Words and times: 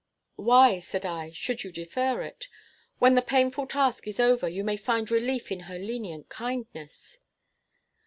"Why," 0.37 0.79
said 0.79 1.05
I, 1.05 1.29
"should 1.29 1.63
you 1.63 1.71
defer 1.71 2.23
it? 2.23 2.47
When 2.97 3.13
the 3.13 3.21
painful 3.21 3.67
task 3.67 4.07
is 4.07 4.19
over, 4.19 4.49
you 4.49 4.63
may 4.63 4.75
find 4.75 5.11
relief 5.11 5.51
in 5.51 5.59
her 5.69 5.77
lenient 5.77 6.27
kindness." 6.27 7.19